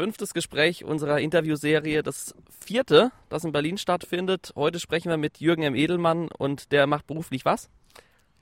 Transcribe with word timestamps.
Fünftes 0.00 0.32
Gespräch 0.32 0.82
unserer 0.82 1.20
Interviewserie, 1.20 2.02
das 2.02 2.34
vierte, 2.58 3.12
das 3.28 3.44
in 3.44 3.52
Berlin 3.52 3.76
stattfindet. 3.76 4.50
Heute 4.56 4.80
sprechen 4.80 5.10
wir 5.10 5.18
mit 5.18 5.40
Jürgen 5.40 5.60
M. 5.62 5.74
Edelmann 5.74 6.28
und 6.38 6.72
der 6.72 6.86
macht 6.86 7.06
beruflich 7.06 7.44
was? 7.44 7.68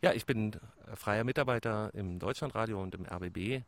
Ja, 0.00 0.12
ich 0.12 0.24
bin 0.24 0.54
freier 0.94 1.24
Mitarbeiter 1.24 1.90
im 1.94 2.20
Deutschlandradio 2.20 2.80
und 2.80 2.94
im 2.94 3.06
RBB, 3.06 3.64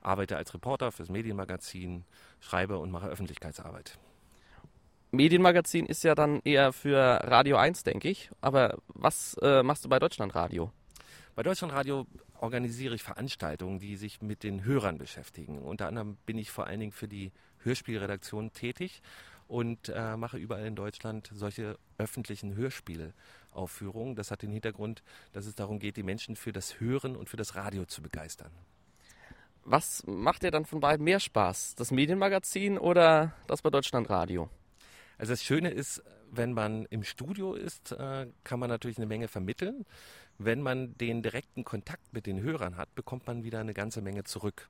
arbeite 0.00 0.36
als 0.36 0.54
Reporter 0.54 0.92
fürs 0.92 1.08
Medienmagazin, 1.08 2.04
schreibe 2.38 2.78
und 2.78 2.92
mache 2.92 3.08
Öffentlichkeitsarbeit. 3.08 3.98
Medienmagazin 5.10 5.86
ist 5.86 6.04
ja 6.04 6.14
dann 6.14 6.40
eher 6.44 6.72
für 6.72 7.00
Radio 7.00 7.56
1, 7.56 7.82
denke 7.82 8.08
ich. 8.08 8.30
Aber 8.40 8.78
was 8.86 9.36
äh, 9.42 9.64
machst 9.64 9.84
du 9.84 9.88
bei 9.88 9.98
Deutschlandradio? 9.98 10.70
Bei 11.38 11.44
Deutschlandradio 11.44 12.04
organisiere 12.40 12.96
ich 12.96 13.04
Veranstaltungen, 13.04 13.78
die 13.78 13.94
sich 13.94 14.20
mit 14.20 14.42
den 14.42 14.64
Hörern 14.64 14.98
beschäftigen. 14.98 15.62
Unter 15.62 15.86
anderem 15.86 16.16
bin 16.26 16.36
ich 16.36 16.50
vor 16.50 16.66
allen 16.66 16.80
Dingen 16.80 16.90
für 16.90 17.06
die 17.06 17.30
Hörspielredaktion 17.58 18.52
tätig 18.52 19.02
und 19.46 19.88
äh, 19.88 20.16
mache 20.16 20.36
überall 20.36 20.66
in 20.66 20.74
Deutschland 20.74 21.30
solche 21.32 21.78
öffentlichen 21.96 22.56
Hörspielaufführungen. 22.56 24.16
Das 24.16 24.32
hat 24.32 24.42
den 24.42 24.50
Hintergrund, 24.50 25.04
dass 25.32 25.46
es 25.46 25.54
darum 25.54 25.78
geht, 25.78 25.96
die 25.96 26.02
Menschen 26.02 26.34
für 26.34 26.50
das 26.50 26.80
Hören 26.80 27.14
und 27.14 27.28
für 27.28 27.36
das 27.36 27.54
Radio 27.54 27.84
zu 27.84 28.02
begeistern. 28.02 28.50
Was 29.62 30.02
macht 30.08 30.42
dir 30.42 30.50
dann 30.50 30.64
von 30.64 30.80
beiden 30.80 31.04
mehr 31.04 31.20
Spaß? 31.20 31.76
Das 31.76 31.92
Medienmagazin 31.92 32.78
oder 32.78 33.32
das 33.46 33.62
bei 33.62 33.70
Deutschlandradio? 33.70 34.50
Also 35.18 35.34
das 35.34 35.44
Schöne 35.44 35.70
ist, 35.70 36.02
wenn 36.30 36.52
man 36.52 36.86
im 36.86 37.04
Studio 37.04 37.54
ist, 37.54 37.92
äh, 37.92 38.26
kann 38.44 38.60
man 38.60 38.70
natürlich 38.70 38.98
eine 38.98 39.06
Menge 39.06 39.28
vermitteln. 39.28 39.84
Wenn 40.38 40.62
man 40.62 40.96
den 40.98 41.22
direkten 41.22 41.64
Kontakt 41.64 42.12
mit 42.12 42.26
den 42.26 42.40
Hörern 42.40 42.76
hat, 42.76 42.94
bekommt 42.94 43.26
man 43.26 43.44
wieder 43.44 43.60
eine 43.60 43.74
ganze 43.74 44.00
Menge 44.02 44.24
zurück. 44.24 44.68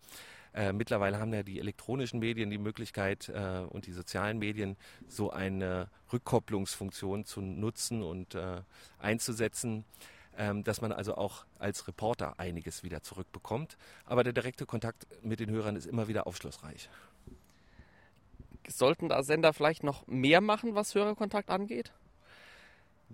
Äh, 0.54 0.72
mittlerweile 0.72 1.18
haben 1.18 1.32
ja 1.34 1.42
die 1.42 1.60
elektronischen 1.60 2.20
Medien 2.20 2.50
die 2.50 2.58
Möglichkeit 2.58 3.28
äh, 3.28 3.60
und 3.68 3.86
die 3.86 3.92
sozialen 3.92 4.38
Medien 4.38 4.76
so 5.06 5.30
eine 5.30 5.88
Rückkopplungsfunktion 6.12 7.24
zu 7.26 7.42
nutzen 7.42 8.02
und 8.02 8.36
einzusetzen, 8.98 9.84
ähm, 10.38 10.62
dass 10.62 10.80
man 10.80 10.92
also 10.92 11.16
auch 11.16 11.44
als 11.58 11.88
Reporter 11.88 12.38
einiges 12.38 12.84
wieder 12.84 13.02
zurückbekommt. 13.02 13.76
Aber 14.06 14.22
der 14.22 14.32
direkte 14.32 14.66
Kontakt 14.66 15.08
mit 15.20 15.40
den 15.40 15.50
Hörern 15.50 15.74
ist 15.74 15.86
immer 15.86 16.06
wieder 16.06 16.28
aufschlussreich. 16.28 16.88
Sollten 18.68 19.08
da 19.08 19.22
Sender 19.22 19.52
vielleicht 19.52 19.82
noch 19.82 20.06
mehr 20.06 20.40
machen, 20.40 20.74
was 20.74 20.94
Hörerkontakt 20.94 21.50
angeht? 21.50 21.92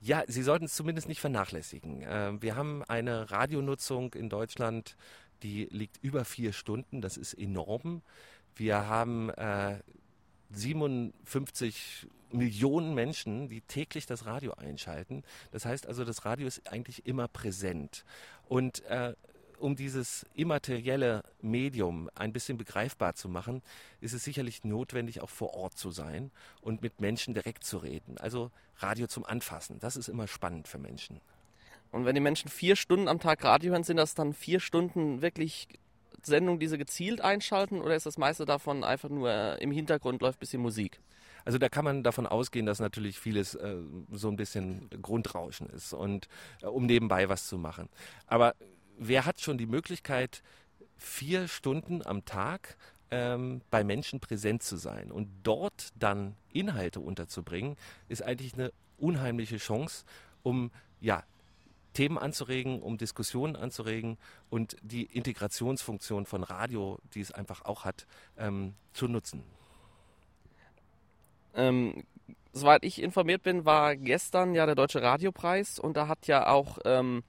Ja, 0.01 0.25
sie 0.27 0.43
sollten 0.43 0.65
es 0.65 0.75
zumindest 0.75 1.09
nicht 1.09 1.21
vernachlässigen. 1.21 2.03
Äh, 2.03 2.43
wir 2.43 2.57
haben 2.57 2.83
eine 2.85 3.31
Radionutzung 3.31 4.13
in 4.15 4.29
Deutschland, 4.29 4.97
die 5.43 5.67
liegt 5.71 6.03
über 6.03 6.25
vier 6.25 6.53
Stunden. 6.53 7.01
Das 7.01 7.17
ist 7.17 7.35
enorm. 7.35 8.03
Wir 8.57 8.87
haben 8.89 9.31
äh, 9.31 9.79
57 10.51 12.09
Millionen 12.31 12.95
Menschen, 12.95 13.49
die 13.49 13.61
täglich 13.61 14.07
das 14.07 14.27
Radio 14.27 14.55
einschalten. 14.55 15.23
Das 15.53 15.65
heißt 15.65 15.87
also, 15.87 16.05
das 16.05 16.25
Radio 16.25 16.47
ist 16.47 16.71
eigentlich 16.71 17.07
immer 17.07 17.29
präsent. 17.29 18.05
Und 18.49 18.85
äh, 18.87 19.15
um 19.65 19.77
dieses 19.77 20.27
immaterielle 20.35 21.25
Medium 21.41 22.11
ein 22.15 22.35
bisschen 22.35 22.59
begreifbar 22.59 23.15
zu 23.15 23.31
machen, 23.31 23.63
ist 24.03 24.13
es 24.13 24.23
sicherlich 24.23 24.63
notwendig, 24.63 25.23
auch 25.23 25.31
vor 25.31 25.55
Ort 25.55 25.79
zu 25.79 25.91
sein 25.91 26.31
und 26.61 26.83
mit 26.83 27.01
Menschen 27.01 27.33
direkt 27.33 27.65
zu 27.65 27.79
reden. 27.79 28.19
Also 28.19 28.51
Radio 28.77 29.07
zum 29.07 29.25
Anfassen, 29.25 29.79
das 29.81 29.97
ist 29.97 30.09
immer 30.09 30.29
spannend 30.29 30.69
für 30.69 30.77
Menschen. 30.77 31.23
Und 31.93 32.05
wenn 32.05 32.15
die 32.15 32.21
Menschen 32.21 32.51
vier 32.51 32.77
Stunden 32.77 33.09
am 33.09 33.21
Tag 33.21 33.43
Radio 33.43 33.73
hören, 33.73 33.85
sind 33.85 33.97
das 33.97 34.15
dann 34.15 34.35
vier 34.35 34.61
Stunden 34.61 35.23
wirklich 35.23 35.67
Sendungen, 36.23 36.61
die 36.61 36.69
sie 36.69 36.77
gezielt 36.77 37.23
einschalten 37.23 37.81
oder 37.81 37.97
ist 37.97 38.05
das 38.05 38.19
meiste 38.19 38.45
davon 38.45 38.85
einfach 38.85 39.09
nur 39.09 39.31
äh, 39.31 39.63
im 39.63 39.71
Hintergrund 39.71 40.21
läuft 40.21 40.37
ein 40.37 40.41
bisschen 40.41 40.61
Musik? 40.61 41.01
Also 41.47 41.57
da 41.57 41.71
kann 41.71 41.85
man 41.85 42.03
davon 42.03 42.27
ausgehen, 42.27 42.67
dass 42.67 42.81
natürlich 42.81 43.19
vieles 43.19 43.55
äh, 43.55 43.77
so 44.13 44.29
ein 44.29 44.37
bisschen 44.37 44.91
Grundrauschen 45.01 45.71
ist 45.71 45.95
und 45.95 46.29
äh, 46.61 46.67
um 46.67 46.85
nebenbei 46.85 47.31
was 47.31 47.47
zu 47.47 47.57
machen. 47.57 47.89
Aber 48.27 48.55
wer 48.99 49.27
hat 49.27 49.41
schon 49.41 49.59
die 49.59 49.67
Möglichkeit, 49.67 50.43
vier 50.97 51.49
Stunden 51.49 52.05
am 52.05 52.25
Tag 52.25 52.77
ähm, 53.11 53.61
bei 53.71 53.85
Menschen 53.85 54.21
präsent 54.21 54.63
zu 54.63 54.77
sein 54.77 55.11
und 55.11 55.29
dort 55.43 55.91
dann 55.97 56.37
Inhalte 56.53 57.01
unterzubringen, 57.01 57.77
ist 58.09 58.23
eigentlich 58.23 58.55
eine 58.55 58.73
unheimliche 58.99 59.59
Chance, 59.59 60.05
um 60.43 60.71
ja 61.01 61.23
Themen 61.93 62.19
anzuregen, 62.19 62.83
um 62.83 62.99
Diskussionen 62.99 63.57
anzuregen 63.57 64.19
und 64.51 64.77
die 64.83 65.05
Integrationsfunktion 65.05 66.27
von 66.27 66.43
Radio, 66.43 66.99
die 67.15 67.21
es 67.21 67.31
einfach 67.31 67.65
auch 67.65 67.85
hat, 67.85 68.07
ähm, 68.37 68.75
zu 68.93 69.07
nutzen. 69.07 69.45
Ähm, 71.55 72.03
soweit 72.53 72.85
ich 72.85 73.01
informiert 73.01 73.45
bin, 73.45 73.65
war 73.65 73.97
gestern 73.97 74.55
ja 74.55 74.67
der 74.67 74.75
Deutsche 74.75 75.03
Radiopreis 75.03 75.79
und 75.79 75.97
da 75.97 76.09
hat 76.09 76.27
ja 76.27 76.49
auch 76.49 76.79
ähm, 76.85 77.23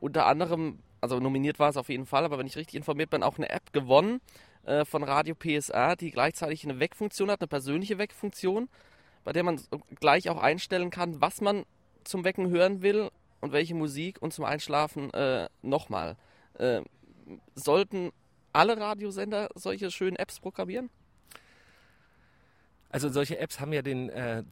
unter 0.00 0.26
anderem 0.26 0.80
also 1.00 1.18
nominiert 1.20 1.58
war 1.58 1.70
es 1.70 1.76
auf 1.76 1.88
jeden 1.88 2.06
Fall, 2.06 2.24
aber 2.24 2.38
wenn 2.38 2.46
ich 2.46 2.56
richtig 2.56 2.76
informiert 2.76 3.10
bin, 3.10 3.22
auch 3.22 3.38
eine 3.38 3.48
App 3.50 3.72
gewonnen 3.72 4.20
äh, 4.64 4.84
von 4.84 5.02
Radio 5.02 5.34
PSR, 5.34 5.96
die 5.96 6.10
gleichzeitig 6.10 6.64
eine 6.64 6.80
Weckfunktion 6.80 7.30
hat, 7.30 7.40
eine 7.40 7.48
persönliche 7.48 7.98
Weckfunktion, 7.98 8.68
bei 9.24 9.32
der 9.32 9.42
man 9.42 9.60
gleich 10.00 10.30
auch 10.30 10.38
einstellen 10.38 10.90
kann, 10.90 11.20
was 11.20 11.40
man 11.40 11.64
zum 12.04 12.24
Wecken 12.24 12.48
hören 12.48 12.82
will 12.82 13.10
und 13.40 13.52
welche 13.52 13.74
Musik 13.74 14.20
und 14.20 14.32
zum 14.32 14.44
Einschlafen 14.44 15.12
äh, 15.12 15.48
nochmal. 15.62 16.16
Äh, 16.54 16.82
sollten 17.54 18.12
alle 18.52 18.76
Radiosender 18.76 19.48
solche 19.54 19.90
schönen 19.90 20.16
Apps 20.16 20.40
programmieren? 20.40 20.90
Also 22.88 23.08
solche 23.08 23.38
Apps 23.38 23.60
haben 23.60 23.72
ja 23.72 23.82
den 23.82 24.08
äh, 24.10 24.42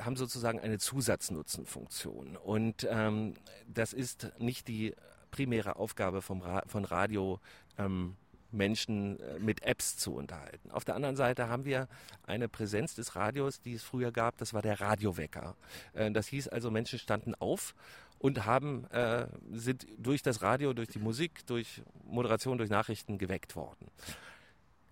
haben 0.00 0.16
sozusagen 0.16 0.60
eine 0.60 0.78
Zusatznutzenfunktion 0.78 2.36
und 2.36 2.86
ähm, 2.90 3.34
das 3.66 3.92
ist 3.92 4.32
nicht 4.38 4.68
die 4.68 4.94
primäre 5.30 5.76
Aufgabe 5.76 6.22
vom 6.22 6.40
Ra 6.42 6.62
von 6.66 6.84
Radio, 6.84 7.40
ähm, 7.78 8.16
Menschen 8.52 9.20
äh, 9.20 9.38
mit 9.38 9.62
Apps 9.62 9.96
zu 9.96 10.14
unterhalten. 10.14 10.70
Auf 10.70 10.84
der 10.84 10.94
anderen 10.94 11.16
Seite 11.16 11.48
haben 11.48 11.64
wir 11.64 11.88
eine 12.26 12.48
Präsenz 12.48 12.94
des 12.94 13.16
Radios, 13.16 13.60
die 13.60 13.74
es 13.74 13.82
früher 13.82 14.12
gab, 14.12 14.36
das 14.38 14.54
war 14.54 14.62
der 14.62 14.80
Radiowecker. 14.80 15.56
Äh, 15.92 16.10
das 16.10 16.26
hieß 16.28 16.48
also, 16.48 16.70
Menschen 16.70 16.98
standen 16.98 17.34
auf 17.34 17.74
und 18.18 18.44
haben, 18.46 18.84
äh, 18.90 19.26
sind 19.52 19.86
durch 19.96 20.22
das 20.22 20.42
Radio, 20.42 20.72
durch 20.72 20.88
die 20.88 20.98
Musik, 20.98 21.46
durch 21.46 21.82
Moderation, 22.04 22.58
durch 22.58 22.70
Nachrichten 22.70 23.18
geweckt 23.18 23.56
worden. 23.56 23.90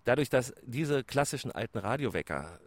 Dadurch, 0.05 0.29
dass 0.29 0.53
diese 0.63 1.03
klassischen 1.03 1.51
alten 1.51 1.77
Radiowecker 1.77 2.59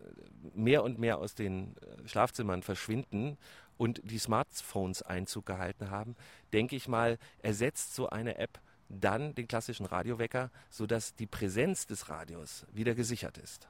mehr 0.55 0.85
und 0.85 0.99
mehr 0.99 1.19
aus 1.19 1.35
den 1.35 1.75
Schlafzimmern 2.05 2.63
verschwinden 2.63 3.39
und 3.77 4.01
die 4.05 4.19
Smartphones 4.19 5.03
Einzug 5.03 5.47
gehalten 5.47 5.91
haben, 5.91 6.17
denke 6.53 6.77
ich 6.77 6.89
mal, 6.89 7.19
ersetzt 7.43 7.95
so 7.95 8.09
eine 8.09 8.39
App 8.39 8.61
dann 8.89 9.35
den 9.35 9.49
klassischen 9.49 9.87
Radiowecker, 9.87 10.51
sodass 10.71 11.15
die 11.15 11.27
Präsenz 11.27 11.87
des 11.87 12.09
Radios 12.09 12.67
wieder 12.73 12.95
gesichert 12.95 13.39
ist. 13.39 13.69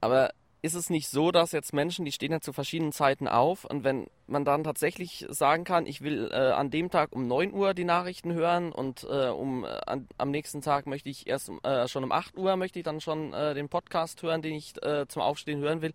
Aber 0.00 0.30
ist 0.62 0.74
es 0.74 0.90
nicht 0.90 1.08
so, 1.08 1.30
dass 1.30 1.52
jetzt 1.52 1.72
Menschen, 1.72 2.04
die 2.04 2.12
stehen 2.12 2.32
ja 2.32 2.40
zu 2.40 2.52
verschiedenen 2.52 2.92
Zeiten 2.92 3.26
auf 3.26 3.64
und 3.64 3.82
wenn 3.82 4.08
man 4.26 4.44
dann 4.44 4.62
tatsächlich 4.62 5.26
sagen 5.30 5.64
kann, 5.64 5.86
ich 5.86 6.02
will 6.02 6.30
äh, 6.32 6.34
an 6.34 6.70
dem 6.70 6.90
Tag 6.90 7.12
um 7.12 7.26
9 7.26 7.52
Uhr 7.52 7.72
die 7.72 7.84
Nachrichten 7.84 8.34
hören 8.34 8.70
und 8.70 9.04
äh, 9.04 9.28
um, 9.28 9.64
äh, 9.64 9.68
an, 9.86 10.06
am 10.18 10.30
nächsten 10.30 10.60
Tag 10.60 10.86
möchte 10.86 11.08
ich 11.08 11.26
erst 11.26 11.50
äh, 11.62 11.88
schon 11.88 12.04
um 12.04 12.12
8 12.12 12.36
Uhr 12.36 12.56
möchte 12.56 12.78
ich 12.78 12.84
dann 12.84 13.00
schon 13.00 13.32
äh, 13.32 13.54
den 13.54 13.68
Podcast 13.68 14.22
hören, 14.22 14.42
den 14.42 14.54
ich 14.54 14.74
zum 15.08 15.22
Aufstehen 15.22 15.60
hören 15.60 15.82
will, 15.82 15.94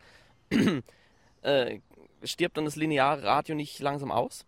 stirbt 2.25 2.57
dann 2.57 2.65
das 2.65 2.75
lineare 2.75 3.23
Radio 3.23 3.55
nicht 3.55 3.79
langsam 3.79 4.11
aus? 4.11 4.45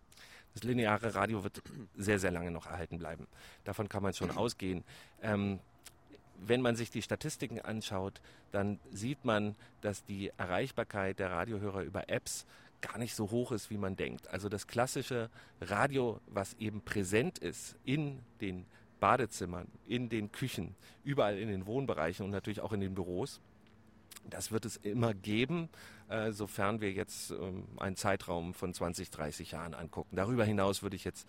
Das 0.54 0.64
lineare 0.64 1.14
Radio 1.14 1.44
wird 1.44 1.62
sehr, 1.96 2.18
sehr 2.18 2.30
lange 2.30 2.50
noch 2.50 2.66
erhalten 2.66 2.98
bleiben. 2.98 3.26
Davon 3.64 3.88
kann 3.88 4.02
man 4.02 4.12
schon 4.14 4.30
ausgehen. 4.36 4.84
Ähm, 5.22 5.60
wenn 6.40 6.60
man 6.60 6.76
sich 6.76 6.90
die 6.90 7.02
Statistiken 7.02 7.60
anschaut, 7.60 8.20
dann 8.52 8.78
sieht 8.92 9.24
man, 9.24 9.56
dass 9.80 10.04
die 10.04 10.30
Erreichbarkeit 10.36 11.18
der 11.18 11.32
Radiohörer 11.32 11.82
über 11.82 12.08
Apps 12.08 12.46
gar 12.80 12.98
nicht 12.98 13.14
so 13.14 13.30
hoch 13.30 13.50
ist, 13.52 13.70
wie 13.70 13.76
man 13.76 13.96
denkt. 13.96 14.28
Also 14.28 14.48
das 14.48 14.66
klassische 14.66 15.30
Radio, 15.60 16.20
was 16.26 16.54
eben 16.54 16.80
präsent 16.80 17.38
ist 17.38 17.76
in 17.84 18.20
den 18.40 18.66
Badezimmern, 19.00 19.66
in 19.86 20.08
den 20.08 20.32
Küchen, 20.32 20.74
überall 21.04 21.38
in 21.38 21.48
den 21.48 21.66
Wohnbereichen 21.66 22.24
und 22.24 22.30
natürlich 22.30 22.60
auch 22.60 22.72
in 22.72 22.80
den 22.80 22.94
Büros, 22.94 23.40
das 24.30 24.52
wird 24.52 24.64
es 24.64 24.76
immer 24.76 25.14
geben, 25.14 25.68
äh, 26.08 26.32
sofern 26.32 26.80
wir 26.80 26.92
jetzt 26.92 27.30
ähm, 27.30 27.64
einen 27.78 27.96
Zeitraum 27.96 28.54
von 28.54 28.72
20, 28.72 29.10
30 29.10 29.52
Jahren 29.52 29.74
angucken. 29.74 30.16
Darüber 30.16 30.44
hinaus 30.44 30.82
würde 30.82 30.96
ich 30.96 31.04
jetzt 31.04 31.26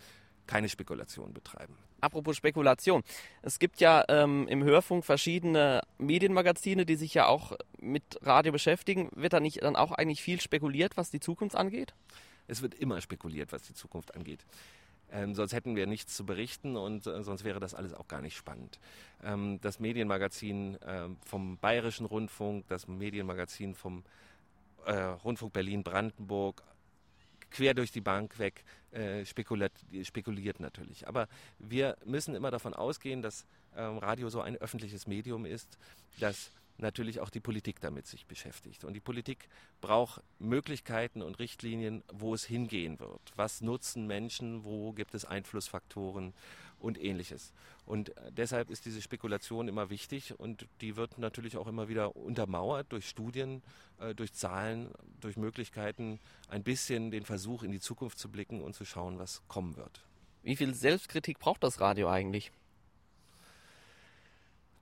keine 0.48 0.68
Spekulation 0.68 1.34
betreiben. 1.34 1.78
Apropos 2.02 2.38
Spekulation. 2.38 3.04
Es 3.42 3.60
gibt 3.60 3.82
ja 3.82 4.04
ähm, 4.08 4.48
im 4.48 4.64
Hörfunk 4.64 5.06
verschiedene 5.06 5.82
Medienmagazine, 5.98 6.86
die 6.86 6.96
sich 6.96 7.14
ja 7.14 7.28
auch 7.28 7.54
mit 7.80 8.04
Radio 8.22 8.52
beschäftigen. 8.52 9.10
Wird 9.14 9.34
da 9.34 9.40
nicht 9.40 9.62
dann 9.62 9.76
auch 9.76 9.92
eigentlich 9.92 10.24
viel 10.24 10.42
spekuliert, 10.42 10.98
was 10.98 11.12
die 11.12 11.20
Zukunft 11.20 11.56
angeht? 11.56 11.94
Es 12.48 12.64
wird 12.64 12.74
immer 12.74 13.00
spekuliert, 13.00 13.52
was 13.52 13.62
die 13.62 13.76
Zukunft 13.76 14.16
angeht. 14.16 14.44
Ähm, 15.12 15.34
sonst 15.34 15.54
hätten 15.54 15.76
wir 15.76 15.88
nichts 15.88 16.16
zu 16.16 16.26
berichten 16.26 16.78
und 16.78 17.08
äh, 17.08 17.24
sonst 17.24 17.44
wäre 17.44 17.60
das 17.60 17.74
alles 17.74 17.94
auch 17.94 18.08
gar 18.08 18.22
nicht 18.22 18.38
spannend. 18.38 18.80
Ähm, 19.24 19.60
das 19.62 19.80
Medienmagazin 19.80 20.76
äh, 20.82 21.10
vom 21.26 21.58
Bayerischen 21.58 22.06
Rundfunk, 22.06 22.68
das 22.68 22.88
Medienmagazin 22.88 23.74
vom 23.74 24.04
äh, 24.86 24.94
Rundfunk 24.94 25.54
Berlin-Brandenburg, 25.54 26.64
quer 27.50 27.74
durch 27.74 27.92
die 27.92 28.02
Bank 28.02 28.38
weg 28.40 28.64
äh, 28.92 29.26
spekuliert, 29.26 29.74
spekuliert, 30.04 30.60
natürlich. 30.60 31.08
Aber 31.08 31.28
wir 31.58 31.98
müssen 32.06 32.36
immer 32.36 32.52
davon 32.52 32.74
ausgehen, 32.74 33.22
dass 33.22 33.46
ähm, 33.76 33.98
Radio 33.98 34.30
so 34.30 34.42
ein 34.42 34.56
öffentliches 34.58 35.08
Medium 35.08 35.46
ist, 35.46 35.78
das 36.20 36.52
natürlich 36.82 37.20
auch 37.20 37.30
die 37.30 37.40
Politik 37.40 37.80
damit 37.80 38.08
sich 38.08 38.26
beschäftigt. 38.26 38.84
Und 38.84 38.94
die 38.94 39.00
Politik 39.00 39.48
braucht 39.82 40.22
Möglichkeiten 40.40 41.22
und 41.22 41.40
Richtlinien, 41.40 42.04
wo 42.12 42.34
es 42.34 42.44
hingehen 42.46 43.00
wird. 43.00 43.22
Was 43.36 43.62
nutzen 43.62 44.08
Menschen, 44.08 44.64
wo 44.64 44.94
gibt 44.94 45.14
es 45.14 45.26
Einflussfaktoren 45.26 46.34
und 46.80 47.02
ähnliches. 47.02 47.54
Und 47.86 48.16
äh, 48.18 48.32
deshalb 48.32 48.70
ist 48.70 48.86
diese 48.86 49.02
Spekulation 49.02 49.68
immer 49.68 49.90
wichtig 49.90 50.40
und 50.40 50.68
die 50.82 50.96
wird 50.96 51.18
natürlich 51.18 51.58
auch 51.58 51.68
immer 51.68 51.90
wieder 51.90 52.16
untermauert 52.16 52.88
durch 52.92 53.08
Studien, 53.08 53.62
äh, 54.00 54.16
durch 54.16 54.34
Zahlen, 54.34 54.92
durch 55.20 55.38
Möglichkeiten, 55.38 56.20
ein 56.48 56.64
bisschen 56.64 57.12
den 57.12 57.26
Versuch 57.26 57.64
in 57.64 57.72
die 57.72 57.80
Zukunft 57.80 58.18
zu 58.18 58.30
blicken 58.30 58.62
und 58.62 58.74
zu 58.76 58.86
schauen, 58.86 59.20
was 59.20 59.42
kommen 59.48 59.76
wird. 59.76 60.06
Wie 60.44 60.56
viel 60.56 60.74
Selbstkritik 60.74 61.40
braucht 61.40 61.64
das 61.64 61.82
Radio 61.82 62.10
eigentlich? 62.10 62.52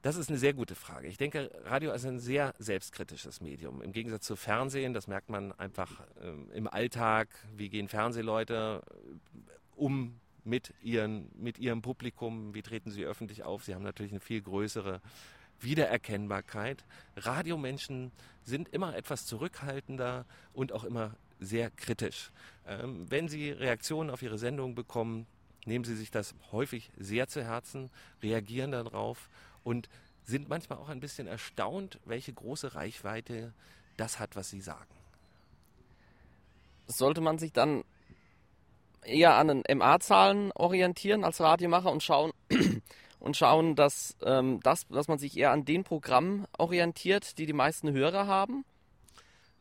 Das 0.08 0.16
ist 0.16 0.30
eine 0.30 0.38
sehr 0.38 0.54
gute 0.54 0.74
Frage. 0.74 1.10
Ich 1.10 1.18
denke, 1.18 1.52
Radio 1.66 1.92
ist 1.92 2.06
ein 2.06 2.22
sehr 2.22 2.54
selbstkritisches 2.60 3.42
Medium. 3.42 3.82
Im 3.82 3.92
Gegensatz 3.92 4.26
zu 4.26 4.38
Fernsehen, 4.38 4.94
das 4.94 5.08
merkt 5.08 5.28
man 5.28 5.52
einfach 5.60 6.02
ähm, 6.24 6.50
im 6.54 6.70
Alltag. 6.70 7.28
Wie 7.58 7.68
gehen 7.68 7.90
Fernsehleute 7.90 8.84
äh, 8.90 9.50
um 9.76 10.18
mit, 10.46 10.74
ihren, 10.82 11.30
mit 11.36 11.60
ihrem 11.60 11.82
Publikum? 11.82 12.54
Wie 12.54 12.62
treten 12.62 12.90
sie 12.90 13.04
öffentlich 13.04 13.44
auf? 13.44 13.66
Sie 13.66 13.76
haben 13.76 13.84
natürlich 13.84 14.14
eine 14.14 14.22
viel 14.22 14.42
größere 14.42 15.02
Wiedererkennbarkeit. 15.60 16.86
Radiomenschen 17.18 18.14
sind 18.44 18.70
immer 18.70 18.96
etwas 18.96 19.26
zurückhaltender 19.26 20.26
und 20.54 20.72
auch 20.72 20.86
immer 20.86 21.18
sehr 21.42 21.70
kritisch. 21.70 22.32
Ähm, 22.66 23.12
wenn 23.12 23.28
sie 23.28 23.52
Reaktionen 23.52 24.10
auf 24.10 24.22
ihre 24.22 24.38
Sendung 24.38 24.74
bekommen, 24.74 25.28
nehmen 25.66 25.84
sie 25.84 25.98
sich 25.98 26.12
das 26.12 26.34
häufig 26.54 26.92
sehr 26.98 27.28
zu 27.28 27.44
Herzen, 27.44 27.90
reagieren 28.24 28.72
darauf 28.72 29.28
und 29.68 29.90
sind 30.24 30.48
manchmal 30.48 30.80
auch 30.80 30.88
ein 30.88 31.02
bisschen 31.02 31.28
erstaunt, 31.28 32.00
welche 32.06 32.32
große 32.32 32.74
Reichweite 32.74 33.54
das 33.98 34.18
hat, 34.18 34.38
was 34.38 34.50
sie 34.50 34.62
sagen. 34.62 34.96
Sollte 36.88 37.20
man 37.20 37.38
sich 37.38 37.52
dann 37.52 37.84
eher 39.04 39.36
an 39.36 39.50
den 39.50 39.78
MA-Zahlen 39.78 40.54
orientieren 40.54 41.26
als 41.26 41.42
Radiomacher 41.42 41.92
und 41.92 42.02
schauen, 42.02 42.32
und 43.20 43.36
schauen, 43.36 43.76
dass, 43.76 44.16
ähm, 44.24 44.62
das, 44.64 44.88
dass 44.88 45.10
man 45.10 45.18
sich 45.18 45.36
eher 45.36 45.52
an 45.52 45.66
den 45.66 45.84
Programmen 45.84 46.46
orientiert, 46.58 47.38
die 47.38 47.46
die 47.46 47.52
meisten 47.52 47.92
Hörer 47.92 48.26
haben? 48.26 48.64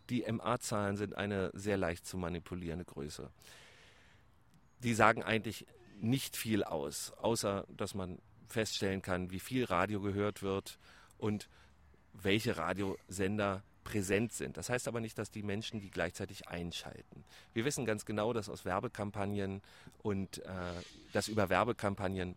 Die 0.09 0.25
MA-Zahlen 0.31 0.97
sind 0.97 1.17
eine 1.17 1.51
sehr 1.53 1.77
leicht 1.77 2.07
zu 2.07 2.17
manipulierende 2.17 2.85
Größe. 2.85 3.29
Die 4.85 4.95
sagen 4.95 5.25
eigentlich 5.25 5.67
nicht 6.01 6.37
viel 6.37 6.63
aus, 6.63 7.13
außer 7.17 7.65
dass 7.69 7.95
man 7.95 8.21
feststellen 8.49 9.03
kann, 9.03 9.31
wie 9.31 9.41
viel 9.41 9.65
Radio 9.65 10.01
gehört 10.01 10.43
wird 10.43 10.79
und 11.19 11.49
welche 12.13 12.57
Radiosender 12.57 13.63
präsent 13.85 14.33
sind. 14.33 14.57
Das 14.57 14.69
heißt 14.69 14.89
aber 14.89 15.01
nicht, 15.01 15.17
dass 15.17 15.31
die 15.31 15.43
Menschen 15.43 15.81
die 15.81 15.91
gleichzeitig 15.91 16.49
einschalten. 16.49 17.25
Wir 17.55 17.65
wissen 17.65 17.87
ganz 17.87 18.05
genau, 18.05 18.33
dass 18.33 18.49
aus 18.49 18.65
Werbekampagnen 18.65 19.63
und 20.03 20.39
äh, 20.39 20.51
dass 21.13 21.29
über 21.29 21.49
Werbekampagnen 21.49 22.37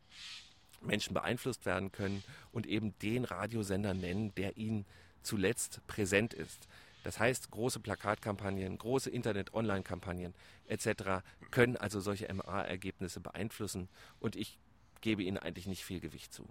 Menschen 0.82 1.14
beeinflusst 1.14 1.66
werden 1.66 1.92
können 1.92 2.24
und 2.52 2.68
eben 2.68 2.98
den 3.00 3.26
Radiosender 3.26 3.94
nennen, 3.94 4.34
der 4.36 4.58
ihnen 4.58 4.86
zuletzt 5.24 5.82
präsent 5.88 6.34
ist. 6.34 6.68
Das 7.04 7.20
heißt, 7.20 7.50
große 7.52 7.80
Plakatkampagnen, 7.80 8.78
große 8.78 9.10
Internet-Online-Kampagnen 9.10 10.34
etc. 10.68 11.24
können 11.50 11.78
also 11.78 12.00
solche 12.00 12.32
MA-Ergebnisse 12.32 13.22
beeinflussen 13.22 13.90
und 14.20 14.36
ich 14.36 14.60
gebe 15.02 15.24
ihnen 15.24 15.38
eigentlich 15.38 15.68
nicht 15.68 15.84
viel 15.84 16.00
Gewicht 16.00 16.34
zu. 16.34 16.46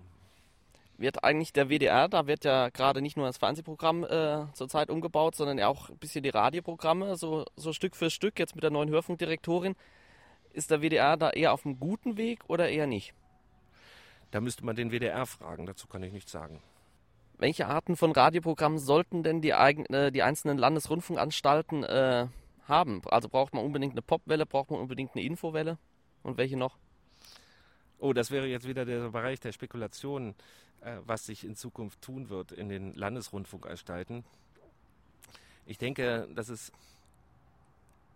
Wird 0.97 1.23
eigentlich 1.23 1.53
der 1.53 1.69
WDR, 1.69 2.09
da 2.09 2.27
wird 2.27 2.45
ja 2.45 2.71
gerade 2.71 3.01
nicht 3.01 3.17
nur 3.17 3.27
das 3.27 3.39
Fernsehprogramm 3.39 4.05
äh, 4.05 4.47
zurzeit 4.53 4.91
umgebaut, 4.91 5.37
sondern 5.37 5.61
auch 5.61 5.91
ein 5.91 5.99
bisschen 5.99 6.25
die 6.25 6.29
Radioprogramme, 6.29 7.17
so, 7.17 7.45
so 7.55 7.73
Stück 7.73 7.95
für 7.95 8.11
Stück, 8.11 8.39
jetzt 8.39 8.57
mit 8.57 8.65
der 8.65 8.73
neuen 8.73 8.89
Hörfunkdirektorin. 8.89 9.77
Ist 10.53 10.73
der 10.73 10.83
WDR 10.83 11.17
da 11.17 11.31
eher 11.31 11.53
auf 11.53 11.65
einem 11.65 11.79
guten 11.79 12.17
Weg 12.17 12.41
oder 12.49 12.69
eher 12.69 12.89
nicht? 12.89 13.15
Da 14.33 14.41
müsste 14.41 14.65
man 14.65 14.75
den 14.75 14.91
WDR 14.91 15.25
fragen, 15.25 15.67
dazu 15.67 15.87
kann 15.87 16.03
ich 16.03 16.13
nichts 16.13 16.33
sagen. 16.33 16.61
Welche 17.39 17.69
Arten 17.69 17.97
von 17.97 18.11
Radioprogrammen 18.11 18.81
sollten 18.81 19.23
denn 19.23 19.41
die, 19.41 19.51
äh, 19.51 20.11
die 20.11 20.23
einzelnen 20.25 20.59
Landesrundfunkanstalten 20.59 21.85
äh, 21.85 22.27
haben? 22.67 23.03
Also 23.07 23.29
braucht 23.29 23.55
man 23.55 23.65
unbedingt 23.65 23.93
eine 23.93 24.03
Popwelle, 24.03 24.47
braucht 24.47 24.73
man 24.73 24.81
unbedingt 24.81 25.15
eine 25.15 25.25
Infowelle 25.25 25.79
und 26.25 26.37
welche 26.37 26.57
noch? 26.57 26.77
Oh, 27.99 28.13
das 28.13 28.31
wäre 28.31 28.47
jetzt 28.47 28.67
wieder 28.67 28.85
der 28.85 29.11
Bereich 29.11 29.41
der 29.41 29.53
Spekulation, 29.53 30.35
äh, 30.81 30.99
was 31.05 31.27
sich 31.27 31.45
in 31.45 31.57
Zukunft 31.57 32.01
tun 32.01 32.29
wird 32.29 32.53
in 32.53 32.69
den 32.69 32.95
Landesrundfunkanstalten. 32.95 34.25
Ich 35.67 35.79
denke, 35.79 36.29
das 36.35 36.49
ist, 36.49 36.73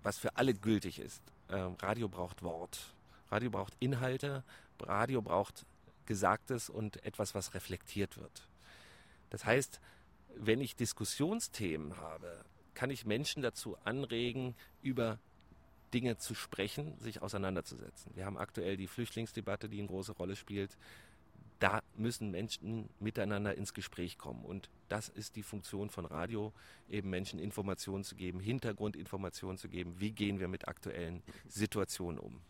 was 0.02 0.18
für 0.18 0.36
alle 0.36 0.54
gültig 0.54 1.00
ist. 1.00 1.22
Äh, 1.48 1.56
Radio 1.80 2.08
braucht 2.08 2.42
Wort. 2.42 2.94
Radio 3.30 3.50
braucht 3.50 3.74
Inhalte. 3.80 4.44
Radio 4.80 5.20
braucht 5.20 5.66
Gesagtes 6.06 6.70
und 6.70 7.04
etwas, 7.04 7.34
was 7.34 7.54
reflektiert 7.54 8.18
wird. 8.18 8.48
Das 9.30 9.44
heißt, 9.44 9.80
wenn 10.36 10.60
ich 10.60 10.76
Diskussionsthemen 10.76 11.96
habe, 11.96 12.44
kann 12.74 12.90
ich 12.90 13.04
Menschen 13.04 13.42
dazu 13.42 13.76
anregen, 13.84 14.54
über 14.82 15.18
Dinge 15.92 16.16
zu 16.18 16.34
sprechen, 16.34 16.98
sich 16.98 17.22
auseinanderzusetzen. 17.22 18.12
Wir 18.14 18.26
haben 18.26 18.38
aktuell 18.38 18.76
die 18.76 18.86
Flüchtlingsdebatte, 18.86 19.68
die 19.68 19.78
eine 19.78 19.88
große 19.88 20.12
Rolle 20.12 20.36
spielt. 20.36 20.76
Da 21.58 21.82
müssen 21.96 22.30
Menschen 22.32 22.88
miteinander 22.98 23.54
ins 23.54 23.72
Gespräch 23.72 24.18
kommen. 24.18 24.44
Und 24.44 24.68
das 24.88 25.08
ist 25.08 25.36
die 25.36 25.44
Funktion 25.44 25.90
von 25.90 26.04
Radio, 26.04 26.52
eben 26.88 27.10
Menschen 27.10 27.38
Informationen 27.38 28.02
zu 28.02 28.16
geben, 28.16 28.40
Hintergrundinformationen 28.40 29.58
zu 29.58 29.68
geben. 29.68 29.94
Wie 29.98 30.10
gehen 30.10 30.40
wir 30.40 30.48
mit 30.48 30.66
aktuellen 30.66 31.22
Situationen 31.48 32.18
um? 32.18 32.40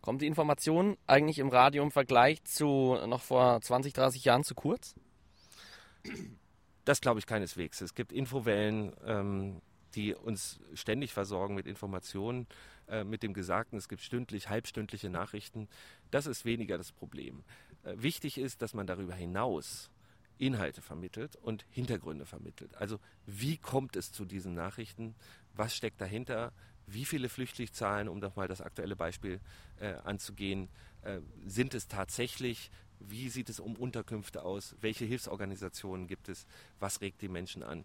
Kommt 0.00 0.22
die 0.22 0.26
Information 0.26 0.96
eigentlich 1.06 1.40
im 1.40 1.48
Radio 1.48 1.82
im 1.82 1.90
Vergleich 1.90 2.44
zu 2.44 2.96
noch 3.06 3.22
vor 3.22 3.60
20, 3.60 3.92
30 3.92 4.24
Jahren 4.24 4.44
zu 4.44 4.54
kurz? 4.54 4.94
Das 6.84 7.00
glaube 7.00 7.18
ich 7.18 7.26
keineswegs. 7.26 7.80
Es 7.80 7.94
gibt 7.94 8.12
Infowellen, 8.12 8.94
ähm, 9.04 9.60
die 9.98 10.14
uns 10.14 10.60
ständig 10.74 11.12
versorgen 11.12 11.56
mit 11.56 11.66
Informationen, 11.66 12.46
äh, 12.86 13.02
mit 13.02 13.24
dem 13.24 13.34
Gesagten. 13.34 13.76
Es 13.76 13.88
gibt 13.88 14.00
stündlich, 14.00 14.48
halbstündliche 14.48 15.10
Nachrichten. 15.10 15.68
Das 16.12 16.26
ist 16.26 16.44
weniger 16.44 16.78
das 16.78 16.92
Problem. 16.92 17.42
Äh, 17.82 17.94
wichtig 17.96 18.38
ist, 18.38 18.62
dass 18.62 18.74
man 18.74 18.86
darüber 18.86 19.14
hinaus 19.14 19.90
Inhalte 20.38 20.82
vermittelt 20.82 21.34
und 21.34 21.66
Hintergründe 21.70 22.26
vermittelt. 22.26 22.76
Also 22.76 23.00
wie 23.26 23.56
kommt 23.56 23.96
es 23.96 24.12
zu 24.12 24.24
diesen 24.24 24.54
Nachrichten? 24.54 25.16
Was 25.56 25.74
steckt 25.74 26.00
dahinter? 26.00 26.52
Wie 26.86 27.04
viele 27.04 27.28
Flüchtlingszahlen, 27.28 28.08
um 28.08 28.20
doch 28.20 28.36
mal 28.36 28.46
das 28.46 28.60
aktuelle 28.60 28.94
Beispiel 28.94 29.40
äh, 29.80 29.94
anzugehen, 30.04 30.68
äh, 31.02 31.18
sind 31.44 31.74
es 31.74 31.88
tatsächlich? 31.88 32.70
Wie 33.00 33.30
sieht 33.30 33.48
es 33.48 33.58
um 33.58 33.74
Unterkünfte 33.74 34.44
aus? 34.44 34.76
Welche 34.80 35.06
Hilfsorganisationen 35.06 36.06
gibt 36.06 36.28
es? 36.28 36.46
Was 36.78 37.00
regt 37.00 37.20
die 37.20 37.28
Menschen 37.28 37.64
an? 37.64 37.84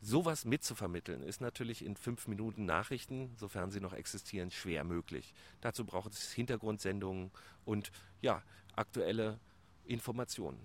Sowas 0.00 0.44
mitzuvermitteln 0.44 1.22
ist 1.22 1.40
natürlich 1.40 1.84
in 1.84 1.96
fünf 1.96 2.28
Minuten 2.28 2.64
Nachrichten, 2.64 3.34
sofern 3.36 3.70
sie 3.70 3.80
noch 3.80 3.92
existieren, 3.92 4.50
schwer 4.50 4.84
möglich. 4.84 5.34
Dazu 5.60 5.84
braucht 5.84 6.12
es 6.12 6.32
Hintergrundsendungen 6.32 7.32
und 7.64 7.90
ja, 8.20 8.42
aktuelle 8.76 9.40
Informationen. 9.84 10.64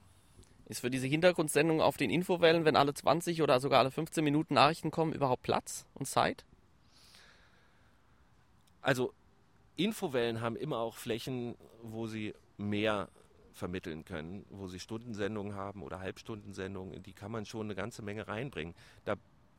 Ist 0.66 0.82
für 0.82 0.92
diese 0.92 1.08
Hintergrundsendung 1.08 1.82
auf 1.82 1.98
den 1.98 2.12
Infowellen, 2.12 2.64
wenn 2.64 2.76
alle 2.76 2.94
20 2.94 3.42
oder 3.42 3.60
sogar 3.60 3.80
alle 3.80 3.92
15 3.92 4.24
Minuten 4.24 4.54
Nachrichten 4.54 4.92
kommen, 4.92 5.14
überhaupt 5.14 5.42
Platz 5.42 5.86
und 5.96 6.06
Zeit? 6.06 6.46
Also 8.82 9.14
Infowellen 9.76 10.42
haben 10.42 10.56
immer 10.56 10.78
auch 10.78 10.96
Flächen, 10.96 11.56
wo 11.82 12.06
sie 12.06 12.34
mehr 12.58 13.10
vermitteln 13.54 14.04
können, 14.04 14.46
wo 14.50 14.68
sie 14.68 14.80
Stundensendungen 14.80 15.56
haben 15.56 15.84
oder 15.84 16.00
Halbstundensendungen, 16.00 17.02
die 17.04 17.14
kann 17.14 17.32
man 17.32 17.46
schon 17.46 17.68
eine 17.68 17.76
ganze 17.76 18.02
Menge 18.02 18.28
reinbringen. 18.28 18.74
Da 19.06 19.16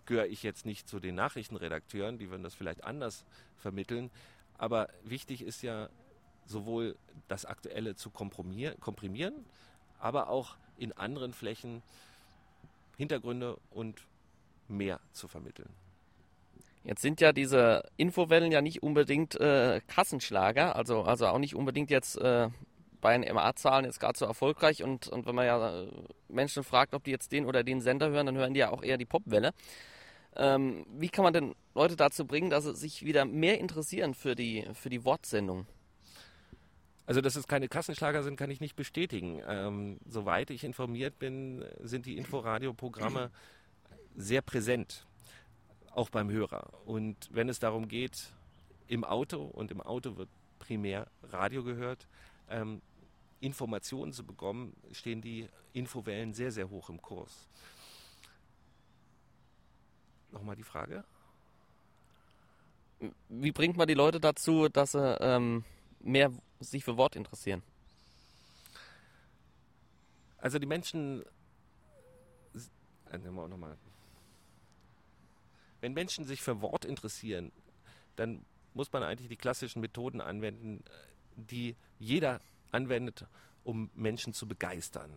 gehöre 0.06 0.26
ich 0.26 0.42
jetzt 0.42 0.66
nicht 0.66 0.88
zu 0.88 1.00
den 1.00 1.14
Nachrichtenredakteuren, 1.14 2.18
die 2.18 2.30
würden 2.30 2.42
das 2.42 2.54
vielleicht 2.54 2.84
anders 2.84 3.24
vermitteln. 3.56 4.10
Aber 4.58 4.88
wichtig 5.04 5.42
ist 5.42 5.62
ja 5.62 5.88
sowohl 6.46 6.96
das 7.28 7.44
Aktuelle 7.44 7.96
zu 7.96 8.10
komprimieren, 8.10 9.44
aber 9.98 10.28
auch 10.28 10.56
in 10.76 10.92
anderen 10.92 11.32
Flächen 11.32 11.82
Hintergründe 12.96 13.58
und 13.70 14.06
mehr 14.68 15.00
zu 15.12 15.28
vermitteln. 15.28 15.70
Jetzt 16.84 17.00
sind 17.00 17.20
ja 17.20 17.32
diese 17.32 17.82
Infowellen 17.96 18.52
ja 18.52 18.60
nicht 18.60 18.82
unbedingt 18.82 19.40
äh, 19.40 19.80
Kassenschlager, 19.86 20.76
also, 20.76 21.02
also 21.02 21.26
auch 21.26 21.38
nicht 21.38 21.54
unbedingt 21.54 21.90
jetzt 21.90 22.18
äh, 22.18 22.50
den 23.12 23.34
MA-Zahlen 23.34 23.84
jetzt 23.84 24.00
gerade 24.00 24.18
so 24.18 24.24
erfolgreich. 24.24 24.82
Und, 24.82 25.08
und 25.08 25.26
wenn 25.26 25.34
man 25.34 25.46
ja 25.46 25.82
äh, 25.82 25.88
Menschen 26.28 26.64
fragt, 26.64 26.94
ob 26.94 27.04
die 27.04 27.10
jetzt 27.10 27.32
den 27.32 27.46
oder 27.46 27.62
den 27.62 27.80
Sender 27.80 28.10
hören, 28.10 28.26
dann 28.26 28.36
hören 28.36 28.54
die 28.54 28.60
ja 28.60 28.70
auch 28.70 28.82
eher 28.82 28.96
die 28.96 29.04
Popwelle. 29.04 29.52
Ähm, 30.36 30.84
wie 30.90 31.08
kann 31.08 31.22
man 31.22 31.32
denn 31.32 31.54
Leute 31.74 31.96
dazu 31.96 32.26
bringen, 32.26 32.50
dass 32.50 32.64
sie 32.64 32.74
sich 32.74 33.04
wieder 33.04 33.24
mehr 33.24 33.60
interessieren 33.60 34.14
für 34.14 34.34
die, 34.34 34.66
für 34.74 34.90
die 34.90 35.04
Wortsendung? 35.04 35.66
Also, 37.06 37.20
dass 37.20 37.36
es 37.36 37.46
keine 37.46 37.68
Kassenschlager 37.68 38.22
sind, 38.22 38.36
kann 38.36 38.50
ich 38.50 38.60
nicht 38.60 38.76
bestätigen. 38.76 39.42
Ähm, 39.46 39.98
soweit 40.08 40.50
ich 40.50 40.64
informiert 40.64 41.18
bin, 41.18 41.64
sind 41.80 42.06
die 42.06 42.16
Inforadio-Programme 42.16 43.30
sehr 44.16 44.40
präsent 44.40 45.06
auch 45.94 46.10
beim 46.10 46.30
Hörer. 46.30 46.70
Und 46.86 47.28
wenn 47.30 47.48
es 47.48 47.58
darum 47.58 47.88
geht, 47.88 48.32
im 48.86 49.04
Auto, 49.04 49.42
und 49.42 49.70
im 49.70 49.80
Auto 49.80 50.16
wird 50.16 50.28
primär 50.58 51.06
Radio 51.22 51.62
gehört, 51.62 52.06
ähm, 52.48 52.82
Informationen 53.40 54.12
zu 54.12 54.24
bekommen, 54.24 54.74
stehen 54.92 55.20
die 55.20 55.48
Infowellen 55.72 56.34
sehr, 56.34 56.52
sehr 56.52 56.70
hoch 56.70 56.88
im 56.88 57.00
Kurs. 57.00 57.48
Nochmal 60.30 60.56
die 60.56 60.62
Frage? 60.62 61.04
Wie 63.28 63.52
bringt 63.52 63.76
man 63.76 63.86
die 63.86 63.94
Leute 63.94 64.20
dazu, 64.20 64.68
dass 64.68 64.92
sie 64.92 65.16
ähm, 65.20 65.64
mehr 66.00 66.32
sich 66.60 66.84
für 66.84 66.96
Wort 66.96 67.16
interessieren? 67.16 67.62
Also 70.38 70.58
die 70.58 70.66
Menschen, 70.66 71.22
äh, 73.10 73.18
nehmen 73.18 73.36
wir 73.36 73.42
auch 73.42 73.48
nochmal 73.48 73.76
wenn 75.84 75.92
Menschen 75.92 76.24
sich 76.24 76.40
für 76.40 76.62
Wort 76.62 76.86
interessieren, 76.86 77.52
dann 78.16 78.46
muss 78.72 78.90
man 78.90 79.02
eigentlich 79.02 79.28
die 79.28 79.36
klassischen 79.36 79.82
Methoden 79.82 80.22
anwenden, 80.22 80.82
die 81.36 81.76
jeder 81.98 82.40
anwendet, 82.74 83.26
um 83.62 83.90
Menschen 83.94 84.34
zu 84.34 84.46
begeistern. 84.46 85.10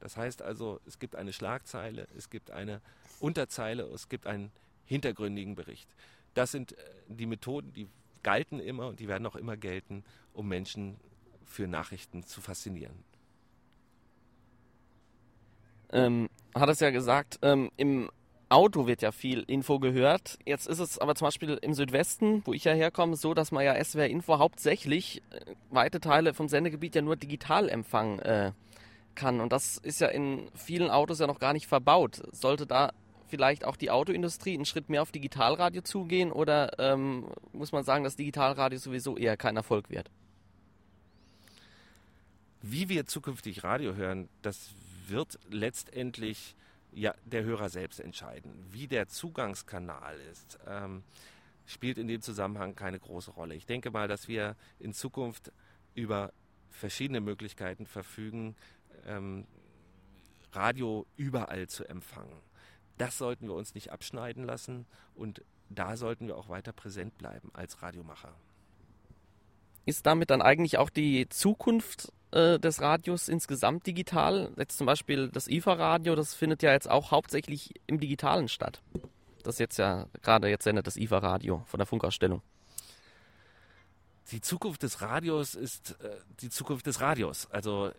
Das 0.00 0.16
heißt 0.16 0.42
also, 0.42 0.80
es 0.86 0.98
gibt 0.98 1.14
eine 1.14 1.32
Schlagzeile, 1.32 2.08
es 2.16 2.28
gibt 2.28 2.50
eine 2.50 2.80
Unterzeile, 3.20 3.84
es 3.84 4.08
gibt 4.08 4.26
einen 4.26 4.50
hintergründigen 4.84 5.54
Bericht. 5.54 5.88
Das 6.34 6.50
sind 6.50 6.72
äh, 6.72 6.76
die 7.06 7.26
Methoden, 7.26 7.72
die 7.72 7.88
galten 8.24 8.58
immer 8.58 8.88
und 8.88 8.98
die 8.98 9.08
werden 9.08 9.26
auch 9.26 9.36
immer 9.36 9.56
gelten, 9.56 10.04
um 10.32 10.48
Menschen 10.48 10.98
für 11.44 11.68
Nachrichten 11.68 12.24
zu 12.24 12.40
faszinieren. 12.40 13.04
Ähm, 15.92 16.30
hat 16.54 16.68
es 16.68 16.80
ja 16.80 16.90
gesagt, 16.90 17.38
ähm, 17.42 17.70
im 17.76 18.10
Auto 18.52 18.86
wird 18.86 19.02
ja 19.02 19.12
viel 19.12 19.40
Info 19.46 19.78
gehört. 19.78 20.38
Jetzt 20.44 20.66
ist 20.66 20.78
es 20.78 20.98
aber 20.98 21.14
zum 21.14 21.26
Beispiel 21.26 21.58
im 21.62 21.74
Südwesten, 21.74 22.42
wo 22.44 22.52
ich 22.52 22.64
ja 22.64 22.72
herkomme, 22.72 23.16
so, 23.16 23.34
dass 23.34 23.50
man 23.50 23.64
ja 23.64 23.82
SWR 23.82 24.08
Info 24.08 24.38
hauptsächlich 24.38 25.22
äh, 25.30 25.54
weite 25.70 26.00
Teile 26.00 26.34
vom 26.34 26.48
Sendegebiet 26.48 26.94
ja 26.94 27.02
nur 27.02 27.16
digital 27.16 27.68
empfangen 27.68 28.18
äh, 28.20 28.52
kann. 29.14 29.40
Und 29.40 29.52
das 29.52 29.78
ist 29.78 30.00
ja 30.00 30.08
in 30.08 30.48
vielen 30.54 30.90
Autos 30.90 31.18
ja 31.18 31.26
noch 31.26 31.38
gar 31.38 31.52
nicht 31.52 31.66
verbaut. 31.66 32.22
Sollte 32.32 32.66
da 32.66 32.92
vielleicht 33.28 33.64
auch 33.64 33.76
die 33.76 33.90
Autoindustrie 33.90 34.54
einen 34.54 34.66
Schritt 34.66 34.90
mehr 34.90 35.00
auf 35.00 35.10
Digitalradio 35.10 35.80
zugehen 35.80 36.30
oder 36.30 36.78
ähm, 36.78 37.24
muss 37.52 37.72
man 37.72 37.82
sagen, 37.82 38.04
dass 38.04 38.16
Digitalradio 38.16 38.78
sowieso 38.78 39.16
eher 39.16 39.38
kein 39.38 39.56
Erfolg 39.56 39.88
wird? 39.88 40.10
Wie 42.60 42.90
wir 42.90 43.06
zukünftig 43.06 43.64
Radio 43.64 43.94
hören, 43.94 44.28
das 44.42 44.70
wird 45.08 45.38
letztendlich 45.50 46.54
ja, 46.92 47.14
der 47.24 47.44
Hörer 47.44 47.68
selbst 47.68 48.00
entscheiden. 48.00 48.52
Wie 48.70 48.86
der 48.86 49.08
Zugangskanal 49.08 50.18
ist, 50.30 50.58
ähm, 50.66 51.02
spielt 51.66 51.98
in 51.98 52.08
dem 52.08 52.20
Zusammenhang 52.20 52.74
keine 52.74 52.98
große 52.98 53.30
Rolle. 53.30 53.54
Ich 53.54 53.66
denke 53.66 53.90
mal, 53.90 54.08
dass 54.08 54.28
wir 54.28 54.56
in 54.78 54.92
Zukunft 54.92 55.52
über 55.94 56.32
verschiedene 56.70 57.20
Möglichkeiten 57.20 57.86
verfügen, 57.86 58.56
ähm, 59.06 59.46
Radio 60.52 61.06
überall 61.16 61.68
zu 61.68 61.84
empfangen. 61.88 62.40
Das 62.98 63.18
sollten 63.18 63.48
wir 63.48 63.54
uns 63.54 63.74
nicht 63.74 63.90
abschneiden 63.90 64.44
lassen 64.44 64.86
und 65.14 65.42
da 65.70 65.96
sollten 65.96 66.26
wir 66.26 66.36
auch 66.36 66.48
weiter 66.48 66.72
präsent 66.72 67.16
bleiben 67.16 67.50
als 67.54 67.82
Radiomacher. 67.82 68.34
Ist 69.86 70.06
damit 70.06 70.30
dann 70.30 70.42
eigentlich 70.42 70.78
auch 70.78 70.90
die 70.90 71.28
Zukunft 71.28 72.12
äh, 72.32 72.58
des 72.58 72.80
Radios 72.80 73.28
insgesamt 73.28 73.86
digital. 73.86 74.50
Jetzt 74.56 74.78
zum 74.78 74.86
Beispiel 74.86 75.28
das 75.28 75.48
IFA-Radio, 75.48 76.14
das 76.14 76.34
findet 76.34 76.62
ja 76.62 76.72
jetzt 76.72 76.90
auch 76.90 77.10
hauptsächlich 77.10 77.74
im 77.86 78.00
Digitalen 78.00 78.48
statt. 78.48 78.82
Das 79.42 79.58
jetzt 79.58 79.78
ja 79.78 80.06
gerade 80.22 80.48
jetzt 80.48 80.64
sendet 80.64 80.86
das 80.86 80.96
IFA-Radio 80.96 81.62
von 81.66 81.78
der 81.78 81.86
Funkausstellung. 81.86 82.42
Die 84.32 84.40
Zukunft 84.40 84.82
des 84.82 85.02
Radios 85.02 85.54
ist 85.54 86.00
äh, 86.00 86.16
die 86.40 86.48
Zukunft 86.48 86.86
des 86.86 87.02
Radios. 87.02 87.50
Also 87.50 87.88
äh, 87.88 87.92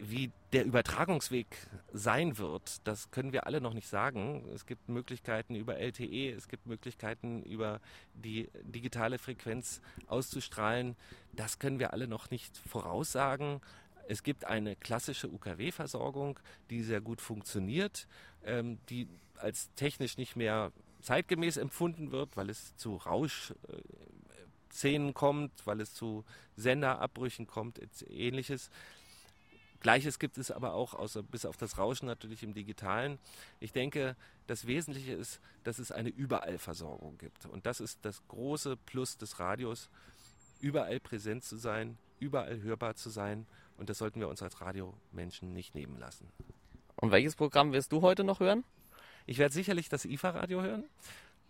wie 0.00 0.30
der 0.52 0.64
Übertragungsweg 0.64 1.48
sein 1.92 2.38
wird, 2.38 2.86
das 2.86 3.10
können 3.10 3.32
wir 3.32 3.44
alle 3.44 3.60
noch 3.60 3.74
nicht 3.74 3.88
sagen. 3.88 4.44
Es 4.54 4.64
gibt 4.64 4.88
Möglichkeiten 4.88 5.56
über 5.56 5.76
LTE, 5.76 6.30
es 6.30 6.46
gibt 6.46 6.66
Möglichkeiten 6.66 7.42
über 7.42 7.80
die 8.14 8.48
digitale 8.62 9.18
Frequenz 9.18 9.80
auszustrahlen. 10.06 10.94
Das 11.32 11.58
können 11.58 11.80
wir 11.80 11.92
alle 11.92 12.06
noch 12.06 12.30
nicht 12.30 12.56
voraussagen. 12.68 13.60
Es 14.06 14.22
gibt 14.22 14.44
eine 14.44 14.76
klassische 14.76 15.28
UKW-Versorgung, 15.28 16.38
die 16.70 16.84
sehr 16.84 17.00
gut 17.00 17.20
funktioniert, 17.20 18.06
ähm, 18.44 18.78
die 18.88 19.08
als 19.36 19.68
technisch 19.74 20.16
nicht 20.16 20.36
mehr 20.36 20.70
zeitgemäß 21.00 21.56
empfunden 21.56 22.12
wird, 22.12 22.36
weil 22.36 22.50
es 22.50 22.76
zu 22.76 23.04
Rauschszenen 24.74 25.14
kommt, 25.14 25.66
weil 25.66 25.80
es 25.80 25.94
zu 25.94 26.24
Senderabbrüchen 26.56 27.46
kommt, 27.46 27.80
ähnliches. 28.08 28.70
Gleiches 29.80 30.18
gibt 30.18 30.38
es 30.38 30.50
aber 30.50 30.72
auch, 30.72 30.94
außer 30.94 31.22
bis 31.22 31.44
auf 31.44 31.56
das 31.56 31.78
Rauschen 31.78 32.06
natürlich 32.06 32.42
im 32.42 32.54
Digitalen. 32.54 33.18
Ich 33.60 33.72
denke, 33.72 34.16
das 34.46 34.66
Wesentliche 34.66 35.12
ist, 35.12 35.40
dass 35.62 35.78
es 35.78 35.92
eine 35.92 36.08
Überallversorgung 36.08 37.18
gibt. 37.18 37.46
Und 37.46 37.66
das 37.66 37.80
ist 37.80 37.98
das 38.02 38.26
große 38.28 38.76
Plus 38.76 39.16
des 39.18 39.38
Radios, 39.40 39.90
überall 40.60 41.00
präsent 41.00 41.44
zu 41.44 41.56
sein, 41.56 41.98
überall 42.18 42.62
hörbar 42.62 42.96
zu 42.96 43.10
sein. 43.10 43.46
Und 43.76 43.90
das 43.90 43.98
sollten 43.98 44.20
wir 44.20 44.28
uns 44.28 44.42
als 44.42 44.60
Radiomenschen 44.60 45.52
nicht 45.52 45.74
nehmen 45.74 45.98
lassen. 45.98 46.28
Und 46.96 47.10
welches 47.10 47.36
Programm 47.36 47.72
wirst 47.72 47.92
du 47.92 48.00
heute 48.00 48.24
noch 48.24 48.40
hören? 48.40 48.64
Ich 49.26 49.38
werde 49.38 49.54
sicherlich 49.54 49.88
das 49.88 50.04
IFA-Radio 50.04 50.62
hören, 50.62 50.84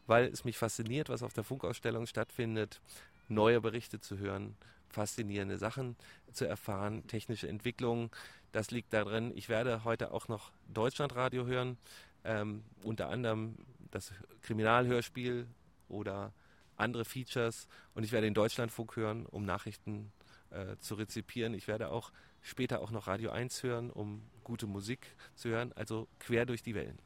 weil 0.07 0.27
es 0.27 0.45
mich 0.45 0.59
fasziniert, 0.59 1.09
was 1.09 1.23
auf 1.23 1.33
der 1.33 1.45
Funkausstellung 1.45 2.07
stattfindet, 2.07 2.81
neue 3.29 3.61
Berichte 3.61 4.01
zu 4.01 4.19
hören, 4.19 4.57
faszinierende 4.89 5.59
Sachen 5.59 5.97
zu 6.33 6.45
erfahren, 6.45 7.07
technische 7.07 7.49
Entwicklungen. 7.49 8.11
Das 8.53 8.71
liegt 8.71 8.93
darin. 8.93 9.33
Ich 9.37 9.49
werde 9.49 9.85
heute 9.85 10.13
auch 10.13 10.29
noch 10.29 10.53
Deutschlandradio 10.73 11.47
hören, 11.47 11.79
ähm, 12.25 12.63
unter 12.83 13.09
anderem 13.09 13.57
das 13.91 14.13
Kriminalhörspiel 14.43 15.47
oder 15.89 16.33
andere 16.77 17.05
Features. 17.05 17.67
Und 17.95 18.05
ich 18.05 18.13
werde 18.13 18.27
den 18.27 18.35
Deutschlandfunk 18.35 18.97
hören, 18.97 19.27
um 19.27 19.45
Nachrichten 19.45 20.13
äh, 20.51 20.77
zu 20.79 20.95
rezipieren. 20.95 21.55
Ich 21.55 21.69
werde 21.69 21.91
auch 21.91 22.13
später 22.43 22.81
auch 22.81 22.91
noch 22.91 23.07
Radio 23.07 23.31
1 23.31 23.63
hören, 23.63 23.91
um 23.91 24.23
gute 24.45 24.67
Musik 24.67 25.17
zu 25.35 25.49
hören, 25.49 25.73
also 25.75 26.09
quer 26.21 26.47
durch 26.47 26.63
die 26.63 26.75
Wellen. 26.75 26.99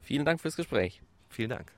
Vielen 0.00 0.24
Dank 0.24 0.40
fürs 0.40 0.56
Gespräch. 0.56 1.02
Vielen 1.28 1.50
Dank. 1.50 1.72